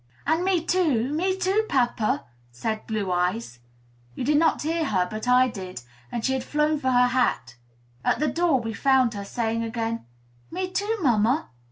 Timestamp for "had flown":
6.33-6.79